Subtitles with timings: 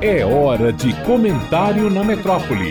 [0.00, 2.70] É hora de comentário na metrópole.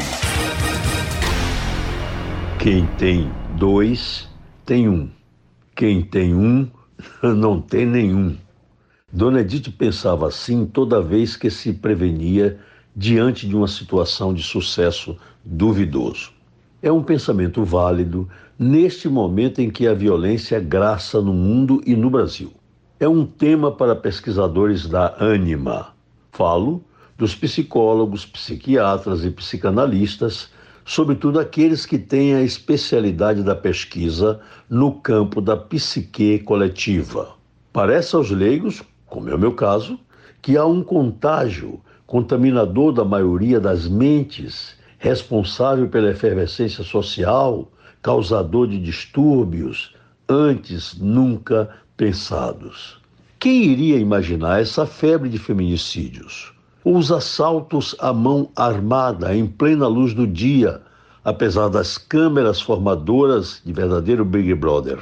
[2.59, 4.29] Quem tem dois,
[4.65, 5.09] tem um.
[5.75, 6.67] Quem tem um,
[7.21, 8.37] não tem nenhum.
[9.11, 12.59] Dona Edith pensava assim toda vez que se prevenia
[12.95, 16.31] diante de uma situação de sucesso duvidoso.
[16.81, 22.09] É um pensamento válido neste momento em que a violência graça no mundo e no
[22.09, 22.51] Brasil.
[22.99, 25.94] É um tema para pesquisadores da Anima.
[26.35, 26.83] Falo
[27.17, 30.49] dos psicólogos, psiquiatras e psicanalistas,
[30.83, 37.29] sobretudo aqueles que têm a especialidade da pesquisa no campo da psique coletiva.
[37.71, 39.97] Parece aos leigos, como é o meu caso,
[40.41, 48.77] que há um contágio contaminador da maioria das mentes, responsável pela efervescência social, causador de
[48.77, 49.95] distúrbios
[50.27, 53.04] antes nunca pensados.
[53.45, 56.51] Quem iria imaginar essa febre de feminicídios?
[56.83, 60.81] Os assaltos à mão armada em plena luz do dia,
[61.23, 64.97] apesar das câmeras formadoras de verdadeiro Big Brother.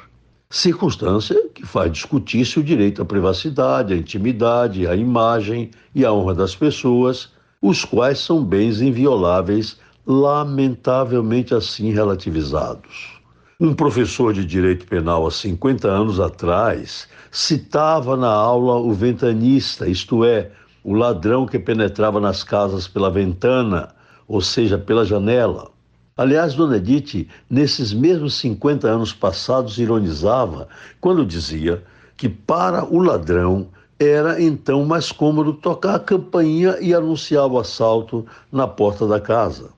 [0.50, 6.36] Circunstância que faz discutir-se o direito à privacidade, à intimidade, à imagem e à honra
[6.36, 7.30] das pessoas,
[7.62, 13.23] os quais são bens invioláveis, lamentavelmente assim relativizados.
[13.64, 20.25] Um professor de direito penal há 50 anos atrás citava na aula o ventanista, isto
[20.25, 20.52] é,
[20.83, 23.95] o ladrão que penetrava nas casas pela ventana,
[24.28, 25.72] ou seja, pela janela.
[26.17, 30.67] Aliás, Dona Edith, nesses mesmos 50 anos passados, ironizava
[31.00, 31.81] quando dizia
[32.17, 38.25] que para o ladrão era então mais cômodo tocar a campainha e anunciar o assalto
[38.52, 39.70] na porta da casa.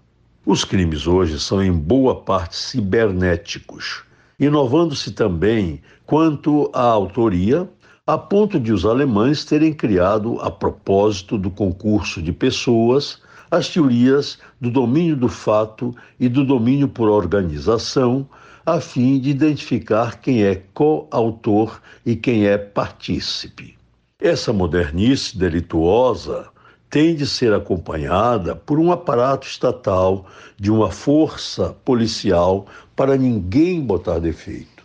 [0.48, 4.04] Os crimes hoje são em boa parte cibernéticos,
[4.40, 7.68] inovando-se também quanto à autoria
[8.06, 14.38] a ponto de os alemães terem criado, a propósito do concurso de pessoas, as teorias
[14.62, 18.30] do domínio do fato e do domínio por organização,
[18.64, 23.76] a fim de identificar quem é coautor e quem é partícipe.
[24.22, 26.54] Essa modernice delituosa
[26.96, 30.26] tem de ser acompanhada por um aparato estatal,
[30.58, 34.82] de uma força policial para ninguém botar defeito.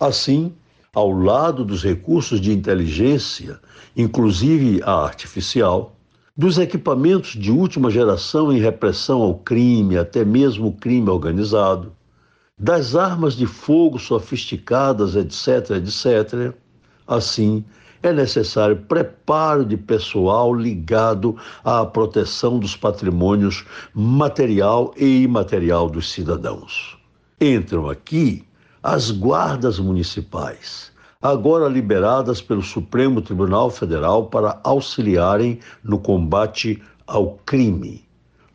[0.00, 0.52] Assim,
[0.92, 3.60] ao lado dos recursos de inteligência,
[3.96, 5.94] inclusive a artificial,
[6.36, 11.92] dos equipamentos de última geração em repressão ao crime, até mesmo o crime organizado,
[12.58, 16.56] das armas de fogo sofisticadas, etc., etc.
[17.06, 17.64] Assim,
[18.02, 23.64] é necessário preparo de pessoal ligado à proteção dos patrimônios
[23.94, 26.98] material e imaterial dos cidadãos.
[27.40, 28.44] Entram aqui
[28.82, 38.04] as guardas municipais, agora liberadas pelo Supremo Tribunal Federal para auxiliarem no combate ao crime.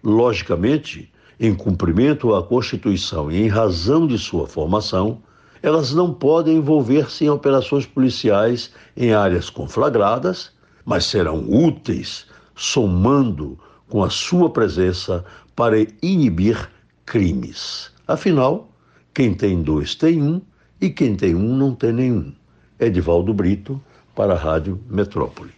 [0.04, 5.22] Logicamente, em cumprimento à Constituição e em razão de sua formação,
[5.62, 10.52] elas não podem envolver-se em operações policiais em áreas conflagradas,
[10.86, 12.26] mas serão úteis,
[12.56, 13.58] somando
[13.90, 15.24] com a sua presença
[15.56, 16.70] para inibir
[17.06, 17.92] crimes.
[18.08, 18.70] Afinal,
[19.14, 20.42] quem tem dois tem um
[20.80, 22.34] e quem tem um não tem nenhum.
[22.80, 23.82] Edivaldo Brito,
[24.16, 25.52] para a Rádio Metrópole.